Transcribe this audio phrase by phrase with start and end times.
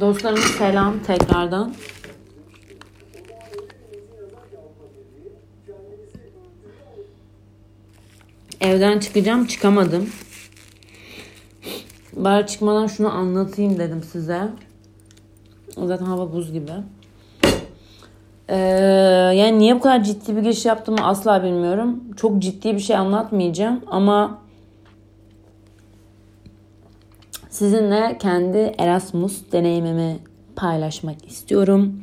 [0.00, 1.74] Dostlarım selam tekrardan.
[8.60, 10.10] Evden çıkacağım çıkamadım.
[12.12, 14.48] Bari çıkmadan şunu anlatayım dedim size.
[15.76, 16.72] Zaten hava buz gibi.
[18.48, 18.56] Ee,
[19.34, 22.04] yani niye bu kadar ciddi bir giriş yaptığımı asla bilmiyorum.
[22.16, 24.38] Çok ciddi bir şey anlatmayacağım ama
[27.58, 30.18] sizinle kendi Erasmus deneyimimi
[30.56, 32.02] paylaşmak istiyorum.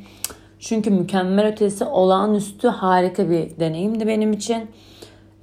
[0.58, 4.70] Çünkü mükemmel ötesi olağanüstü harika bir deneyimdi benim için.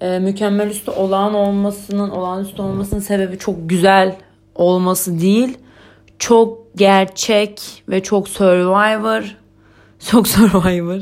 [0.01, 4.15] Ee, mükemmel üstü olağan olmasının, olağanüstü olmasının sebebi çok güzel
[4.55, 5.57] olması değil.
[6.19, 9.37] Çok gerçek ve çok survivor.
[10.11, 11.01] Çok survivor.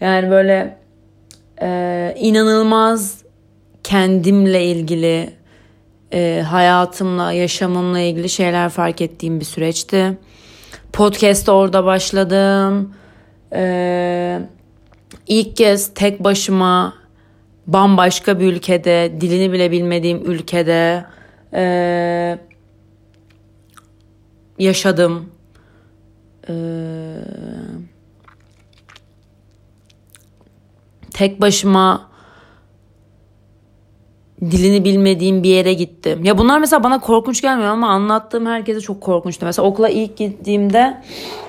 [0.00, 0.78] Yani böyle
[1.62, 3.24] e, inanılmaz
[3.84, 5.39] kendimle ilgili
[6.12, 10.18] e, hayatımla, yaşamımla ilgili şeyler fark ettiğim bir süreçti.
[10.92, 12.94] Podcast'ta orada başladım.
[13.52, 14.40] E,
[15.26, 16.94] ilk kez tek başıma
[17.66, 21.04] bambaşka bir ülkede, dilini bile bilmediğim ülkede
[21.54, 22.38] e,
[24.58, 25.30] yaşadım.
[26.48, 26.54] E,
[31.12, 32.09] tek başıma
[34.40, 36.24] dilini bilmediğim bir yere gittim.
[36.24, 39.46] Ya bunlar mesela bana korkunç gelmiyor ama anlattığım herkese çok korkunçtu.
[39.46, 40.96] Mesela okula ilk gittiğimde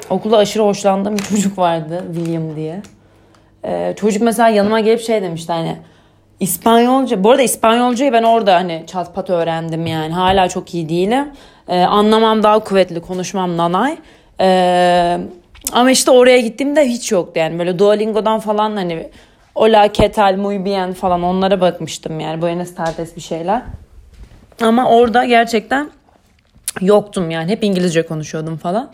[0.10, 2.82] okulda aşırı hoşlandığım bir çocuk vardı William diye.
[3.66, 5.78] Ee, çocuk mesela yanıma gelip şey demişti hani
[6.40, 7.24] İspanyolca.
[7.24, 10.14] Bu arada İspanyolcayı ben orada hani çat pat öğrendim yani.
[10.14, 11.26] Hala çok iyi değilim.
[11.68, 13.98] Ee, anlamam daha kuvvetli, konuşmam nanay.
[14.42, 15.18] Ee,
[15.72, 17.60] ama işte oraya gittiğimde hiç yoktu yani.
[17.60, 19.10] Böyle Duolingo'dan falan hani
[19.54, 22.42] Hola, ¿qué tal, muy bien falan onlara bakmıştım yani.
[22.42, 23.62] Buenos tardes bir şeyler.
[24.62, 25.90] Ama orada gerçekten
[26.82, 27.52] yoktum yani.
[27.52, 28.92] Hep İngilizce konuşuyordum falan.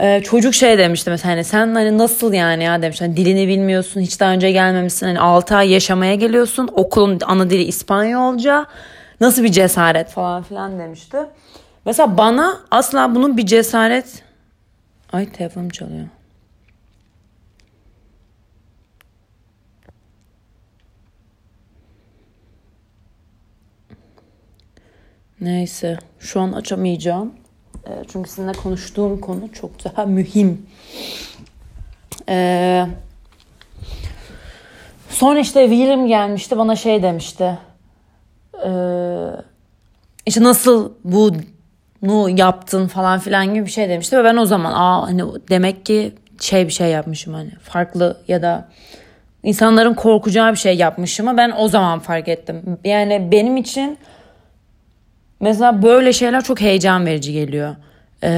[0.00, 3.00] Ee, çocuk şey demişti mesela hani sen hani nasıl yani ya demiş.
[3.00, 5.06] Hani dilini bilmiyorsun, hiç daha önce gelmemişsin.
[5.06, 6.70] Hani 6 ay yaşamaya geliyorsun.
[6.74, 8.66] Okulun ana dili İspanyolca.
[9.20, 11.16] Nasıl bir cesaret falan filan demişti.
[11.84, 14.22] Mesela bana asla bunun bir cesaret...
[15.12, 16.06] Ay telefonum çalıyor.
[25.40, 27.32] Neyse şu an açamayacağım.
[27.86, 30.66] E, çünkü sizinle konuştuğum konu çok daha mühim.
[32.28, 32.86] Ee,
[35.08, 37.58] sonra işte William gelmişti bana şey demişti.
[38.66, 39.26] Ee,
[40.26, 44.18] işte nasıl bunu yaptın falan filan gibi bir şey demişti.
[44.18, 48.42] Ve ben o zaman aa hani demek ki şey bir şey yapmışım hani farklı ya
[48.42, 48.68] da
[49.42, 52.78] insanların korkacağı bir şey yapmışım ama ben o zaman fark ettim.
[52.84, 53.98] Yani benim için
[55.44, 57.76] Mesela böyle şeyler çok heyecan verici geliyor.
[58.22, 58.28] Ee,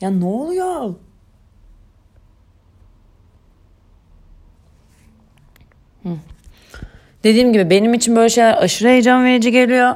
[0.00, 0.94] ya ne oluyor?
[7.24, 9.94] Dediğim gibi benim için böyle şeyler aşırı heyecan verici geliyor.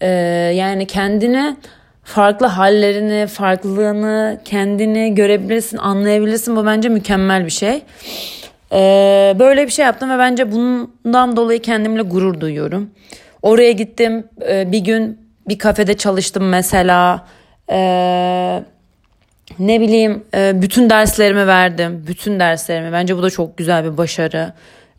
[0.00, 0.08] Ee,
[0.56, 1.56] yani kendini
[2.04, 6.56] farklı hallerini, farklılığını kendini görebilirsin, anlayabilirsin.
[6.56, 7.82] Bu bence mükemmel bir şey.
[8.72, 12.90] Ee, böyle bir şey yaptım ve bence bundan dolayı kendimle gurur duyuyorum.
[13.42, 17.26] Oraya gittim e, bir gün bir kafede çalıştım mesela.
[17.70, 18.62] Ee,
[19.58, 22.04] ne bileyim e, bütün derslerimi verdim.
[22.06, 22.92] Bütün derslerimi.
[22.92, 24.52] Bence bu da çok güzel bir başarı.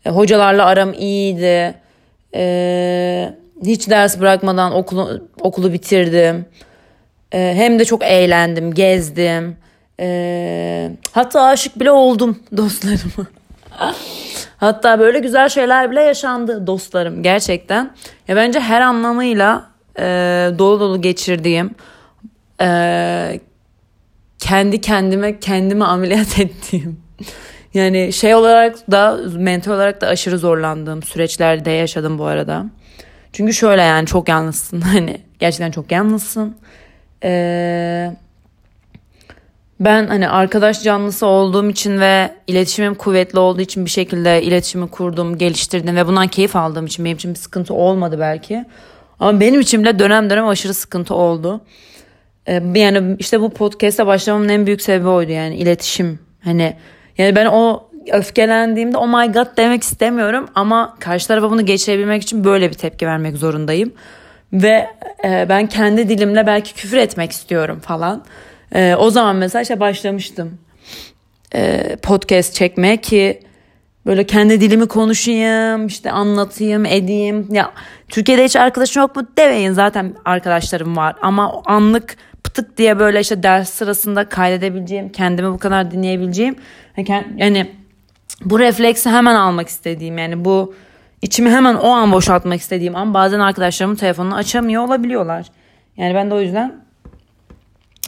[0.04, 1.74] E, hocalarla aram iyiydi.
[3.64, 6.46] hiç ders bırakmadan okulu, okulu bitirdim.
[7.30, 9.56] hem de çok eğlendim, gezdim.
[11.12, 13.37] hatta aşık bile oldum dostlarıma.
[14.56, 17.90] Hatta böyle güzel şeyler bile yaşandı dostlarım gerçekten.
[18.28, 20.04] Ya bence her anlamıyla e,
[20.58, 21.70] dolu dolu geçirdiğim
[22.60, 23.40] e,
[24.38, 27.00] kendi kendime kendimi ameliyat ettiğim
[27.74, 32.66] yani şey olarak da mental olarak da aşırı zorlandığım süreçlerde yaşadım bu arada.
[33.32, 36.56] Çünkü şöyle yani çok yalnızsın hani gerçekten çok yalnızsın.
[37.24, 38.16] Eee
[39.80, 45.38] ben hani arkadaş canlısı olduğum için ve iletişimim kuvvetli olduğu için bir şekilde iletişimi kurdum,
[45.38, 48.64] geliştirdim ve bundan keyif aldığım için benim için bir sıkıntı olmadı belki.
[49.20, 51.60] Ama benim için bile dönem dönem aşırı sıkıntı oldu.
[52.48, 56.18] Ee, yani işte bu podcast'a başlamamın en büyük sebebi oydu yani iletişim.
[56.44, 56.76] Hani
[57.18, 62.44] yani ben o öfkelendiğimde oh my god demek istemiyorum ama karşı tarafa bunu geçirebilmek için
[62.44, 63.92] böyle bir tepki vermek zorundayım.
[64.52, 64.86] Ve
[65.24, 68.24] e, ben kendi dilimle belki küfür etmek istiyorum falan.
[68.74, 70.58] E, o zaman mesela işte başlamıştım
[71.54, 73.40] e, podcast çekmeye ki
[74.06, 77.48] böyle kendi dilimi konuşayım, işte anlatayım, edeyim.
[77.50, 77.72] Ya
[78.08, 83.20] Türkiye'de hiç arkadaşım yok mu demeyin zaten arkadaşlarım var ama anlık pıt tık diye böyle
[83.20, 86.56] işte ders sırasında kaydedebileceğim, kendimi bu kadar dinleyebileceğim.
[87.36, 87.70] Yani
[88.44, 90.74] bu refleksi hemen almak istediğim yani bu
[91.22, 95.46] içimi hemen o an boşaltmak istediğim an bazen arkadaşlarımın telefonunu açamıyor olabiliyorlar.
[95.96, 96.74] Yani ben de o yüzden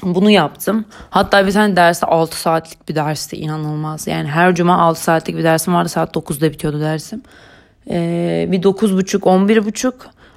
[0.03, 0.85] bunu yaptım.
[1.11, 4.07] Hatta bir tane derste 6 saatlik bir dersti inanılmaz.
[4.07, 7.23] Yani her cuma 6 saatlik bir dersim vardı saat 9'da bitiyordu dersim.
[7.91, 9.93] Ee, bir 9.30 11.30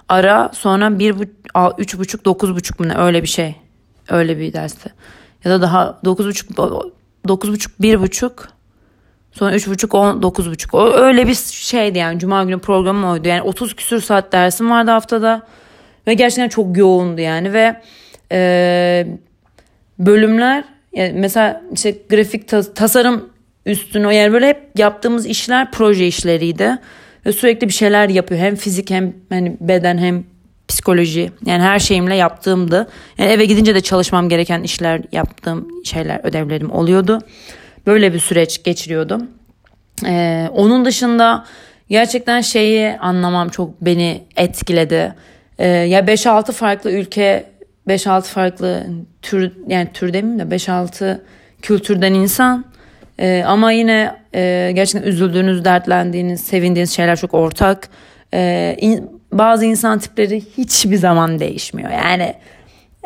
[0.09, 3.55] ara sonra 1 3.30 9.30 mu ne öyle bir şey.
[4.09, 4.93] Öyle bir dersti.
[5.45, 6.91] Ya da daha 9.30
[7.25, 8.31] 9.30 1.30
[9.33, 13.27] Sonra 3.30 10 9.30 o öyle bir şeydi yani cuma günü programım oydu.
[13.27, 15.41] Yani 30 küsür saat dersim vardı haftada.
[16.07, 17.81] Ve gerçekten çok yoğundu yani ve
[18.31, 19.07] e,
[19.99, 20.63] bölümler
[20.93, 23.29] yani mesela işte grafik tas- tasarım
[23.65, 26.77] üstüne yani böyle hep yaptığımız işler proje işleriydi.
[27.25, 28.41] Ve sürekli bir şeyler yapıyor.
[28.41, 30.23] Hem fizik hem hani beden hem
[30.67, 31.31] psikoloji.
[31.45, 32.87] Yani her şeyimle yaptığımdı.
[33.17, 37.19] Yani eve gidince de çalışmam gereken işler yaptığım şeyler ödevlerim oluyordu.
[37.87, 39.27] Böyle bir süreç geçiriyordum.
[40.05, 41.45] Ee, onun dışında
[41.89, 45.13] gerçekten şeyi anlamam çok beni etkiledi.
[45.59, 47.45] Ee, ya 5-6 farklı ülke
[47.87, 48.87] 5-6 farklı
[49.21, 51.19] tür yani tür demeyeyim de 5-6
[51.61, 52.65] kültürden insan
[53.19, 57.89] ee, ama yine e, gerçekten üzüldüğünüz, dertlendiğiniz, sevindiğiniz şeyler çok ortak.
[58.33, 61.89] Ee, in, bazı insan tipleri hiçbir zaman değişmiyor.
[61.91, 62.33] Yani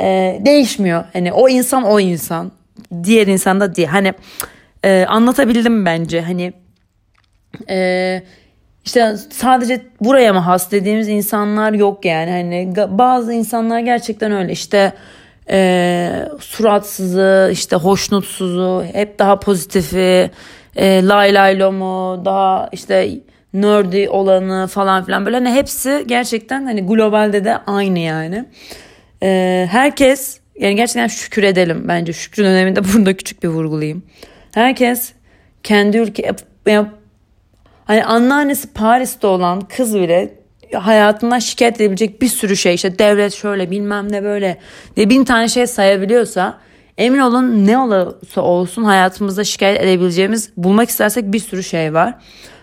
[0.01, 1.03] e, değişmiyor.
[1.13, 2.51] Hani o insan o insan.
[3.03, 3.87] Diğer insan da diye.
[3.87, 4.13] Hani
[4.83, 6.21] e, anlatabildim bence.
[6.21, 6.53] Hani
[7.69, 8.21] e,
[8.87, 12.31] işte sadece buraya mı has dediğimiz insanlar yok yani.
[12.31, 14.51] Hani bazı insanlar gerçekten öyle.
[14.51, 14.93] İşte
[15.49, 20.31] e, suratsızı, işte hoşnutsuzu, hep daha pozitifi,
[20.75, 23.09] e, lay lay lomu, daha işte
[23.53, 28.45] nerdy olanı falan filan böyle hani hepsi gerçekten hani globalde de aynı yani.
[29.23, 34.03] E, herkes yani gerçekten şükür edelim bence şükrün öneminde burada küçük bir vurgulayayım.
[34.53, 35.13] Herkes
[35.63, 36.35] kendi ülke
[37.87, 40.33] hani anneannesi Paris'te olan kız bile
[40.73, 44.57] hayatından şikayet edebilecek bir sürü şey işte devlet şöyle bilmem ne böyle
[44.95, 46.57] diye bin tane şey sayabiliyorsa
[46.97, 52.15] emin olun ne olursa olsun hayatımızda şikayet edebileceğimiz bulmak istersek bir sürü şey var.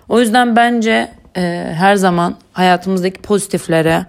[0.08, 1.40] O yüzden bence e,
[1.74, 4.06] her zaman hayatımızdaki pozitiflere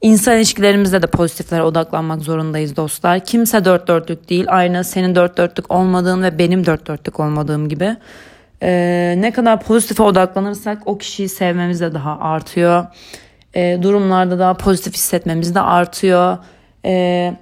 [0.00, 3.20] insan ilişkilerimizde de pozitiflere odaklanmak zorundayız dostlar.
[3.20, 7.96] Kimse dört dörtlük değil aynı senin dört dörtlük olmadığın ve benim dört dörtlük olmadığım gibi.
[8.62, 12.86] Ee, ne kadar pozitife odaklanırsak o kişiyi sevmemiz de daha artıyor.
[13.54, 16.38] Ee, durumlarda daha pozitif hissetmemiz de artıyor.
[16.84, 17.34] Ee,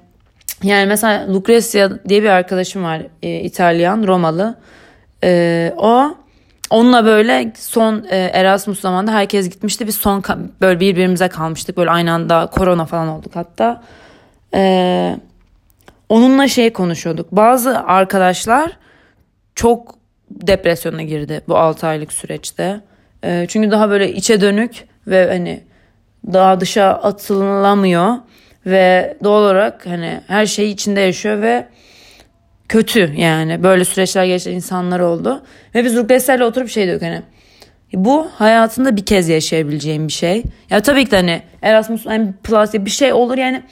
[0.62, 4.58] yani mesela Lucrezia diye bir arkadaşım var e, İtalyan Romalı.
[5.24, 6.16] Ee, o
[6.70, 9.86] onunla böyle son e, Erasmus zamanında herkes gitmişti.
[9.86, 10.22] Biz son
[10.60, 11.76] böyle birbirimize kalmıştık.
[11.76, 13.82] Böyle aynı anda korona falan olduk hatta.
[14.54, 15.16] Ee,
[16.08, 17.32] onunla şey konuşuyorduk.
[17.32, 18.70] Bazı arkadaşlar
[19.54, 19.99] çok
[20.30, 22.80] depresyona girdi bu 6 aylık süreçte.
[23.24, 25.60] E, çünkü daha böyle içe dönük ve hani
[26.32, 28.14] daha dışa atılamıyor
[28.66, 31.66] ve doğal olarak hani her şeyi içinde yaşıyor ve
[32.68, 35.42] kötü yani böyle süreçler geçen insanlar oldu.
[35.74, 37.22] Ve biz Rukbesler'le oturup şey diyorduk hani
[37.92, 40.42] bu hayatında bir kez yaşayabileceğim bir şey.
[40.70, 43.62] Ya tabii ki de hani Erasmus yani Plus bir şey olur yani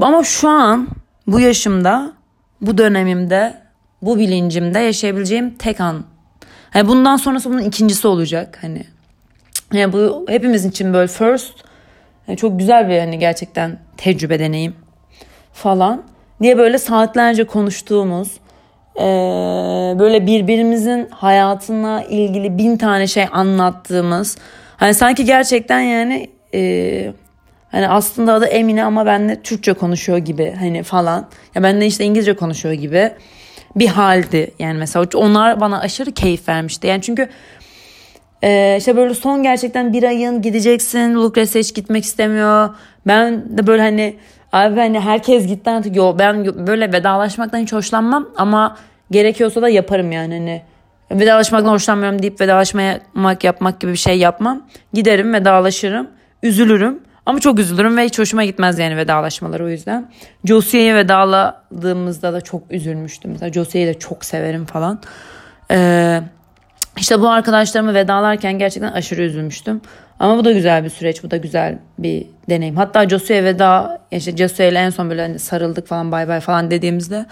[0.00, 0.88] ama şu an
[1.26, 2.12] bu yaşımda
[2.60, 3.63] bu dönemimde
[4.06, 6.04] bu bilincimde yaşayabileceğim tek an.
[6.70, 8.84] Hani bundan sonrası bunun ikincisi olacak hani.
[9.72, 11.54] Yani bu hepimiz için böyle first
[12.28, 14.74] yani çok güzel bir hani gerçekten tecrübe deneyim
[15.52, 16.02] falan
[16.42, 18.28] diye böyle saatlerce konuştuğumuz
[18.96, 19.02] e,
[19.98, 24.38] böyle birbirimizin hayatına ilgili bin tane şey anlattığımız
[24.76, 27.12] hani sanki gerçekten yani e,
[27.70, 32.36] hani aslında adı Emine ama benle Türkçe konuşuyor gibi hani falan ya benle işte İngilizce
[32.36, 33.12] konuşuyor gibi
[33.76, 34.50] bir haldi.
[34.58, 36.86] Yani mesela onlar bana aşırı keyif vermişti.
[36.86, 37.28] Yani çünkü
[38.78, 41.14] işte böyle son gerçekten bir ayın gideceksin.
[41.14, 42.74] Lucrezia hiç gitmek istemiyor.
[43.06, 44.16] Ben de böyle hani
[44.52, 45.96] abi hani herkes gitti artık.
[45.96, 48.76] Yo, ben böyle vedalaşmaktan hiç hoşlanmam ama
[49.10, 50.62] gerekiyorsa da yaparım yani hani.
[51.10, 54.62] Vedalaşmaktan hoşlanmıyorum deyip vedalaşmak yapmak gibi bir şey yapmam.
[54.92, 56.08] Giderim vedalaşırım.
[56.42, 57.00] Üzülürüm.
[57.26, 60.10] Ama çok üzülürüm ve hiç hoşuma gitmez yani vedalaşmalar o yüzden.
[60.44, 63.30] Josie'ye vedaladığımızda da çok üzülmüştüm.
[63.30, 65.00] Mesela Josie'yi de çok severim falan.
[65.70, 66.20] Ee,
[66.96, 69.80] işte bu arkadaşlarımı vedalarken gerçekten aşırı üzülmüştüm.
[70.18, 71.22] Ama bu da güzel bir süreç.
[71.22, 72.76] Bu da güzel bir deneyim.
[72.76, 77.26] Hatta Josue'ye veda işte Josue'yle en son böyle hani sarıldık falan bay bay falan dediğimizde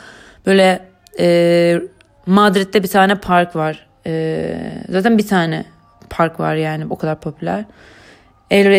[0.47, 0.81] böyle
[1.19, 1.81] e,
[2.27, 3.87] Madrid'de bir tane park var.
[4.07, 4.55] E,
[4.89, 5.65] zaten bir tane
[6.11, 7.65] park var yani o kadar popüler.
[8.51, 8.71] El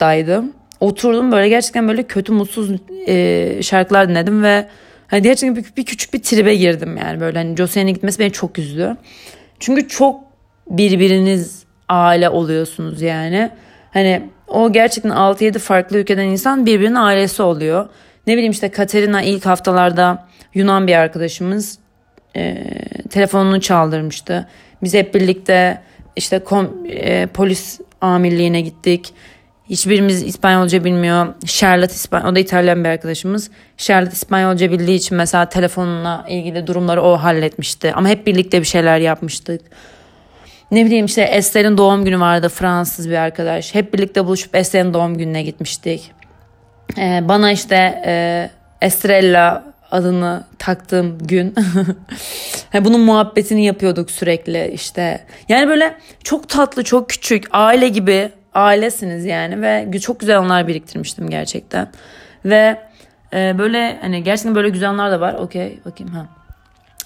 [0.00, 0.52] Retiro'daydım.
[0.80, 2.70] Oturdum böyle gerçekten böyle kötü mutsuz
[3.06, 4.66] e, şarkılar dinledim ve
[5.08, 8.58] Hani gerçekten bir, bir küçük bir tribe girdim yani böyle hani Jocelyn'e gitmesi beni çok
[8.58, 8.96] üzdü.
[9.60, 10.20] Çünkü çok
[10.70, 13.50] birbiriniz aile oluyorsunuz yani.
[13.92, 17.88] Hani o gerçekten 6-7 farklı ülkeden insan birbirinin ailesi oluyor.
[18.26, 21.78] Ne bileyim işte Katerina ilk haftalarda Yunan bir arkadaşımız
[22.36, 22.64] e,
[23.10, 24.48] telefonunu çaldırmıştı.
[24.82, 25.82] Biz hep birlikte
[26.16, 29.12] işte kom, e, polis amirliğine gittik.
[29.70, 31.34] Hiçbirimiz İspanyolca bilmiyor.
[31.46, 33.50] Charlotte İspanyol, o da İtalyan bir arkadaşımız.
[33.76, 37.92] Charlotte İspanyolca bildiği için mesela telefonla ilgili durumları o halletmişti.
[37.94, 39.60] Ama hep birlikte bir şeyler yapmıştık.
[40.70, 43.74] Ne bileyim işte Esther'in doğum günü vardı Fransız bir arkadaş.
[43.74, 46.12] Hep birlikte buluşup Esther'in doğum gününe gitmiştik.
[46.98, 48.50] Ee, bana işte e,
[48.82, 51.54] Estrella adını taktığım gün
[52.80, 55.20] bunun muhabbetini yapıyorduk sürekli işte.
[55.48, 61.30] Yani böyle çok tatlı çok küçük aile gibi ailesiniz yani ve çok güzel anlar biriktirmiştim
[61.30, 61.88] gerçekten.
[62.44, 62.80] Ve
[63.32, 65.34] e, böyle hani gerçekten böyle güzel anlar da var.
[65.34, 66.26] Okey bakayım ha.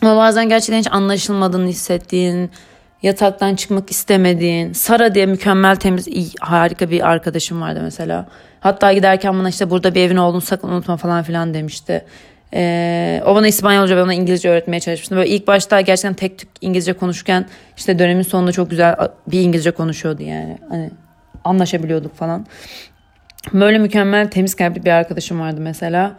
[0.02, 2.50] Ama bazen gerçekten hiç anlaşılmadığını hissettiğin,
[3.02, 4.72] yataktan çıkmak istemediğin.
[4.72, 8.26] Sara diye mükemmel temiz iyi, harika bir arkadaşım vardı mesela.
[8.60, 12.04] Hatta giderken bana işte burada bir evin olduğunu sakın unutma falan filan demişti.
[12.54, 15.16] Ee, o bana İspanyolca ve ona İngilizce öğretmeye çalışmıştı.
[15.16, 17.46] Böyle ilk başta gerçekten tek tük İngilizce konuşurken
[17.76, 18.96] işte dönemin sonunda çok güzel
[19.26, 20.58] bir İngilizce konuşuyordu yani.
[20.68, 20.90] Hani
[21.44, 22.46] anlaşabiliyorduk falan.
[23.52, 26.12] Böyle mükemmel temiz kalpli bir arkadaşım vardı mesela.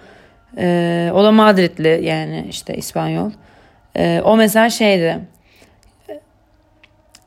[0.58, 3.32] Ee, o da Madridli yani işte İspanyol.
[3.98, 5.20] Ee, o mesela şeydi.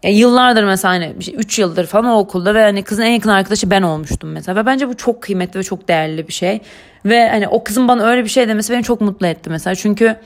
[0.02, 3.30] Ya yıllardır mesela hani 3 şey, yıldır falan o okulda ve hani kızın en yakın
[3.30, 4.60] arkadaşı ben olmuştum mesela.
[4.60, 6.60] Ve bence bu çok kıymetli ve çok değerli bir şey.
[7.04, 9.74] Ve hani o kızın bana öyle bir şey demesi beni çok mutlu etti mesela.
[9.74, 10.16] Çünkü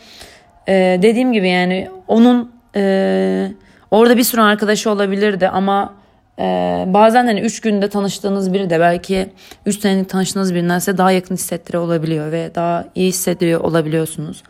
[0.68, 3.52] e, dediğim gibi yani onun e,
[3.90, 5.94] orada bir sürü arkadaşı olabilirdi ama
[6.42, 9.28] ee, bazen hani 3 günde tanıştığınız biri de belki
[9.66, 14.42] 3 senelik tanıştığınız birinden size daha yakın hissettiriyor olabiliyor ve daha iyi hissediyor olabiliyorsunuz.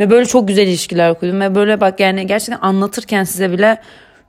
[0.00, 3.78] Ve böyle çok güzel ilişkiler kurdum ve böyle bak yani gerçekten anlatırken size bile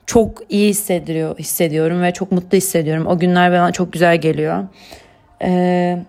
[0.05, 3.07] çok iyi hissediyor hissediyorum ve çok mutlu hissediyorum.
[3.07, 4.63] O günler bana çok güzel geliyor.
[5.43, 6.03] Ee,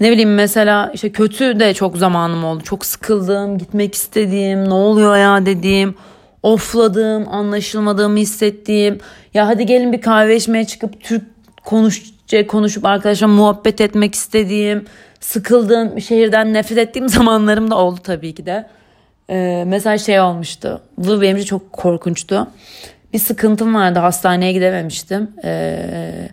[0.00, 2.62] ne bileyim mesela işte kötü de çok zamanım oldu.
[2.62, 5.94] Çok sıkıldım, gitmek istediğim, ne oluyor ya dediğim
[6.42, 8.98] ofladığım, anlaşılmadığımı hissettiğim,
[9.34, 11.22] ya hadi gelin bir kahve içmeye çıkıp Türk
[11.64, 12.02] konuş
[12.48, 14.84] konuşup arkadaşlar muhabbet etmek istediğim,
[15.20, 18.66] sıkıldığım, şehirden nefret ettiğim zamanlarım da oldu tabii ki de.
[19.30, 20.82] Ee, mesela şey olmuştu.
[20.98, 22.46] Bu benim için çok korkunçtu.
[23.12, 23.98] Bir sıkıntım vardı.
[23.98, 25.30] Hastaneye gidememiştim.
[25.44, 26.28] Ee,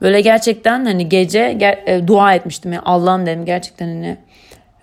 [0.00, 2.72] böyle gerçekten hani gece ger- e, dua etmiştim.
[2.72, 4.16] Yani Allah'ım dedim gerçekten hani.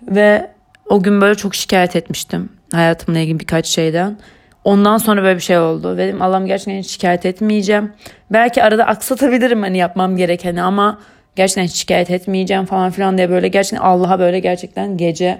[0.02, 0.50] Ve
[0.88, 2.48] o gün böyle çok şikayet etmiştim.
[2.72, 4.18] Hayatımla ilgili birkaç şeyden.
[4.64, 5.98] Ondan sonra böyle bir şey oldu.
[5.98, 7.92] Dedim Allah'ım gerçekten hiç şikayet etmeyeceğim.
[8.30, 10.98] Belki arada aksatabilirim hani yapmam gerekeni ama
[11.36, 15.38] gerçekten hiç şikayet etmeyeceğim falan filan diye böyle gerçekten Allah'a böyle gerçekten gece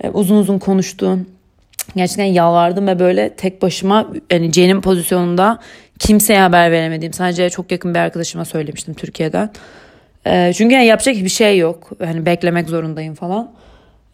[0.00, 1.26] e, uzun uzun konuştum.
[1.96, 5.58] Gerçekten yalvardım ve böyle tek başıma yani C'nin pozisyonunda
[5.98, 9.50] kimseye haber veremediğim sadece çok yakın bir arkadaşıma söylemiştim Türkiye'den.
[10.26, 11.90] E, çünkü yani yapacak bir şey yok.
[12.04, 13.50] Hani beklemek zorundayım falan.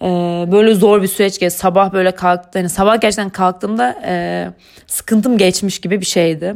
[0.03, 0.07] Ee,
[0.53, 1.59] böyle zor bir süreç geçti.
[1.59, 2.59] Sabah böyle kalktı.
[2.59, 4.49] Yani sabah gerçekten kalktığımda e,
[4.87, 6.55] sıkıntım geçmiş gibi bir şeydi.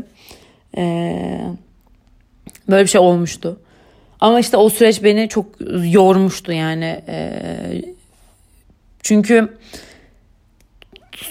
[0.77, 1.41] Ee,
[2.71, 3.61] böyle bir şey olmuştu.
[4.21, 5.47] Ama işte o süreç beni çok
[5.85, 7.03] yormuştu yani.
[7.09, 7.83] Ee,
[9.03, 9.57] çünkü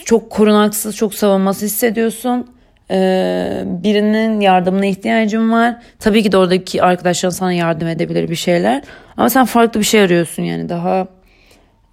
[0.06, 2.48] çok korunaksız, çok savunması hissediyorsun.
[2.92, 5.76] Ee, birinin yardımına ihtiyacın var.
[6.00, 8.84] Tabii ki de oradaki arkadaşların sana yardım edebilir bir şeyler.
[9.18, 11.08] Ama sen farklı bir şey arıyorsun yani daha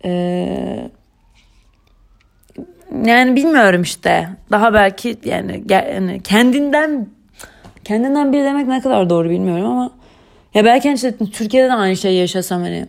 [0.04, 0.90] ee,
[3.04, 4.28] yani bilmiyorum işte.
[4.50, 7.06] Daha belki yani, kendinden
[7.85, 9.90] kendinden bir demek ne kadar doğru bilmiyorum ama
[10.54, 12.87] ya belki hani işte Türkiye'de de aynı şeyi yaşasam hani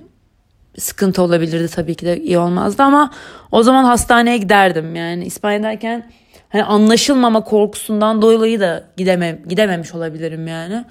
[0.77, 3.11] sıkıntı olabilirdi tabii ki de iyi olmazdı ama
[3.51, 6.09] o zaman hastaneye giderdim yani İspanya'dayken
[6.49, 10.85] hani anlaşılmama korkusundan dolayı da gidemem gidememiş olabilirim yani.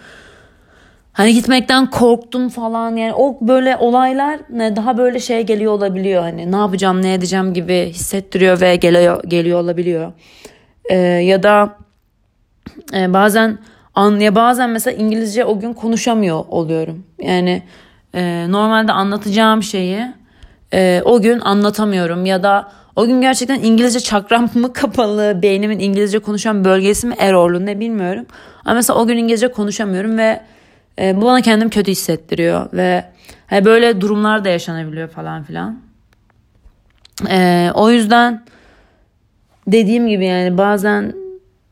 [1.12, 6.52] Hani gitmekten korktum falan yani o böyle olaylar ne daha böyle şey geliyor olabiliyor hani
[6.52, 10.12] ne yapacağım ne edeceğim gibi hissettiriyor ve geliyor geliyor olabiliyor.
[10.90, 11.76] Ee, ya da
[12.94, 13.58] e, bazen
[13.94, 17.04] an ya bazen mesela İngilizce o gün konuşamıyor oluyorum.
[17.22, 17.62] Yani
[18.14, 20.06] e, normalde anlatacağım şeyi
[20.74, 26.18] e, o gün anlatamıyorum ya da o gün gerçekten İngilizce çakram mı kapalı, beynimin İngilizce
[26.18, 28.26] konuşan bölgesi mi errorlu ne bilmiyorum.
[28.64, 30.40] Ama mesela o gün İngilizce konuşamıyorum ve
[30.98, 33.04] e, bu bana kendim kötü hissettiriyor ve
[33.46, 35.80] hani böyle durumlar da yaşanabiliyor falan filan.
[37.30, 38.44] E, o yüzden
[39.66, 41.14] dediğim gibi yani bazen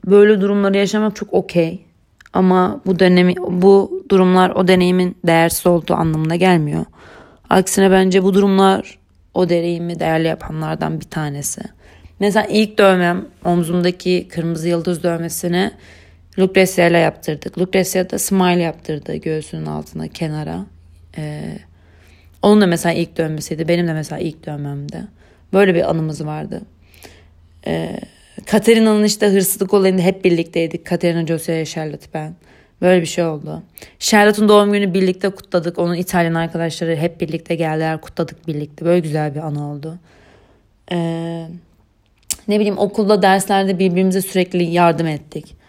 [0.07, 1.85] böyle durumları yaşamak çok okey.
[2.33, 6.85] Ama bu dönemi bu durumlar o deneyimin değersiz olduğu anlamına gelmiyor.
[7.51, 8.99] Aksine bence bu durumlar
[9.35, 11.61] o deneyimi değerli yapanlardan bir tanesi.
[12.21, 15.71] Mesela ilk dövmem omzumdaki kırmızı yıldız dövmesini
[16.41, 17.59] Lucrezia ile yaptırdık.
[17.59, 20.67] Lucrezia da smile yaptırdı göğsünün altına kenara.
[21.17, 21.59] Ee,
[22.43, 23.69] onun da mesela ilk dövmesiydi.
[23.69, 25.05] Benim de mesela ilk dövmemdi.
[25.53, 26.63] Böyle bir anımız vardı.
[27.67, 28.01] Ee,
[28.47, 30.87] Katerina'nın işte hırsızlık olayında hep birlikteydik.
[30.87, 32.35] Katerina Josia'ya Charlotte ben.
[32.81, 33.63] Böyle bir şey oldu.
[33.99, 35.79] Charlotte'un doğum günü birlikte kutladık.
[35.79, 38.85] Onun İtalyan arkadaşları hep birlikte geldiler kutladık birlikte.
[38.85, 39.99] Böyle güzel bir anı oldu.
[40.93, 41.47] Ee,
[42.49, 45.60] ne bileyim okulda derslerde birbirimize sürekli yardım ettik.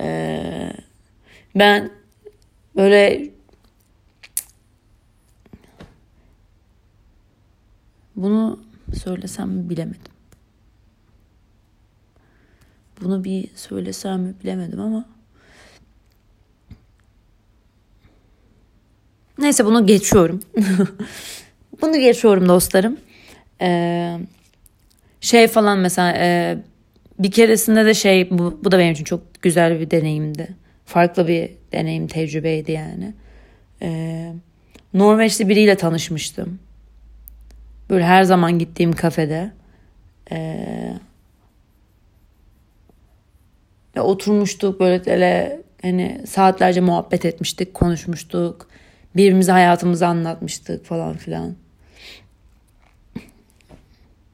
[0.00, 0.72] Ee,
[1.54, 1.90] ben
[2.76, 3.30] böyle
[8.16, 8.60] bunu
[8.94, 10.12] söylesem mi bilemedim.
[13.00, 15.04] Bunu bir söylesem mi bilemedim ama
[19.38, 20.40] Neyse bunu geçiyorum.
[21.82, 22.96] bunu geçiyorum dostlarım.
[23.60, 24.18] Ee,
[25.20, 26.58] şey falan mesela e,
[27.20, 30.48] bir keresinde de şey bu, bu da benim için çok güzel bir deneyimdi.
[30.84, 33.14] Farklı bir deneyim tecrübeydi yani.
[33.82, 34.32] Ee,
[34.94, 36.58] Norveçli biriyle tanışmıştım.
[37.90, 39.52] Böyle her zaman gittiğim kafede.
[40.32, 40.94] Ee,
[43.96, 48.68] oturmuştuk böyle ele, hani saatlerce muhabbet etmiştik, konuşmuştuk.
[49.16, 51.54] Birbirimize hayatımızı anlatmıştık falan filan.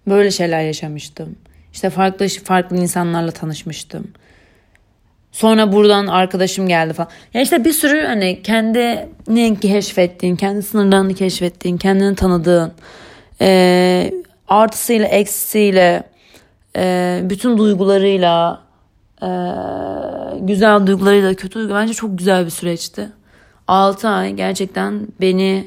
[0.09, 1.37] Böyle şeyler yaşamıştım.
[1.77, 4.09] İşte farklı farklı insanlarla tanışmıştım.
[5.33, 7.09] Sonra buradan arkadaşım geldi falan.
[7.35, 12.73] Ya işte bir sürü hani kendini keşfettiğin, kendi sınırlarını keşfettiğin, kendini tanıdığın,
[13.41, 14.11] e,
[14.49, 16.03] artısıyla, eksisiyle,
[16.77, 18.63] e, bütün duygularıyla,
[19.23, 19.29] e,
[20.41, 23.09] güzel duygularıyla, kötü duygularıyla bence çok güzel bir süreçti.
[23.69, 25.67] 6 ay gerçekten beni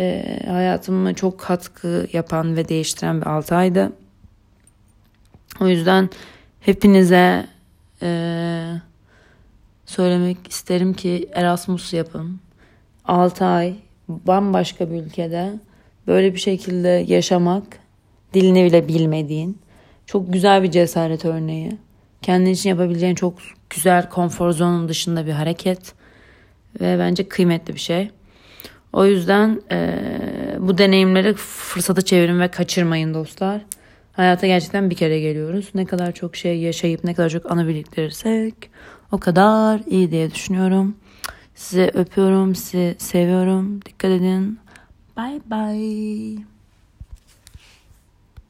[0.00, 3.92] e, hayatıma çok katkı yapan ve değiştiren bir 6 aydı.
[5.60, 6.10] O yüzden
[6.60, 7.46] hepinize
[8.02, 8.10] e,
[9.86, 12.40] söylemek isterim ki Erasmus yapın.
[13.04, 13.74] 6 ay
[14.08, 15.52] bambaşka bir ülkede
[16.06, 17.64] böyle bir şekilde yaşamak
[18.34, 19.58] dilini bile bilmediğin
[20.06, 21.78] çok güzel bir cesaret örneği.
[22.22, 23.34] Kendin için yapabileceğin çok
[23.70, 25.92] güzel konfor zonun dışında bir hareket
[26.80, 28.10] ve bence kıymetli bir şey.
[28.92, 29.98] O yüzden e,
[30.58, 33.60] bu deneyimleri fırsata çevirin ve kaçırmayın dostlar.
[34.18, 35.70] Hayata gerçekten bir kere geliyoruz.
[35.74, 38.54] Ne kadar çok şey yaşayıp ne kadar çok anı biriktirirsek
[39.12, 40.96] o kadar iyi diye düşünüyorum.
[41.54, 43.84] Sizi öpüyorum, sizi seviyorum.
[43.84, 44.58] Dikkat edin.
[45.16, 46.57] Bye bye.